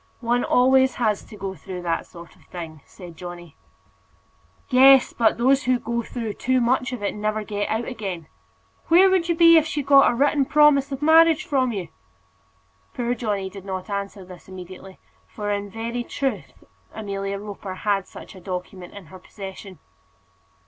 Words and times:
"One 0.21 0.43
always 0.43 0.95
has 0.95 1.23
to 1.25 1.37
go 1.37 1.53
through 1.53 1.83
that 1.83 2.07
sort 2.07 2.35
of 2.35 2.43
thing," 2.45 2.81
said 2.87 3.15
Johnny. 3.15 3.55
"Yes; 4.67 5.13
but 5.13 5.37
those 5.37 5.65
who 5.65 5.77
go 5.77 6.01
through 6.01 6.33
too 6.33 6.59
much 6.59 6.91
of 6.91 7.03
it 7.03 7.13
never 7.13 7.43
get 7.43 7.69
out 7.69 7.85
again. 7.85 8.25
Where 8.87 9.11
would 9.11 9.29
you 9.29 9.35
be 9.35 9.57
if 9.57 9.67
she 9.67 9.83
got 9.83 10.09
a 10.09 10.15
written 10.15 10.45
promise 10.45 10.91
of 10.91 11.03
marriage 11.03 11.45
from 11.45 11.71
you?" 11.71 11.89
Poor 12.95 13.13
Johnny 13.13 13.47
did 13.47 13.63
not 13.63 13.91
answer 13.91 14.25
this 14.25 14.47
immediately, 14.47 14.97
for 15.27 15.51
in 15.51 15.69
very 15.69 16.03
truth 16.03 16.63
Amelia 16.91 17.37
Roper 17.37 17.75
had 17.75 18.07
such 18.07 18.33
a 18.33 18.41
document 18.41 18.95
in 18.95 19.05
her 19.13 19.19
possession. 19.19 19.77